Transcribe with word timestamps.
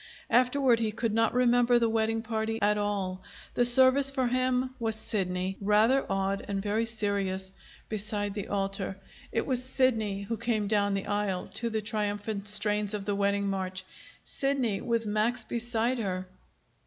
Afterward 0.31 0.79
he 0.79 0.91
could 0.91 1.13
not 1.13 1.31
remember 1.31 1.77
the 1.77 1.87
wedding 1.87 2.23
party 2.23 2.59
at 2.59 2.75
all. 2.75 3.21
The 3.53 3.63
service 3.63 4.09
for 4.09 4.25
him 4.25 4.73
was 4.79 4.95
Sidney, 4.95 5.57
rather 5.61 6.07
awed 6.09 6.43
and 6.47 6.59
very 6.59 6.85
serious, 6.87 7.51
beside 7.87 8.33
the 8.33 8.47
altar. 8.47 8.97
It 9.31 9.45
was 9.45 9.63
Sidney 9.63 10.23
who 10.23 10.37
came 10.37 10.65
down 10.65 10.95
the 10.95 11.05
aisle 11.05 11.45
to 11.49 11.69
the 11.69 11.83
triumphant 11.83 12.47
strains 12.47 12.95
of 12.95 13.05
the 13.05 13.13
wedding 13.13 13.47
march, 13.47 13.85
Sidney 14.23 14.81
with 14.81 15.05
Max 15.05 15.43
beside 15.43 15.99
her! 15.99 16.27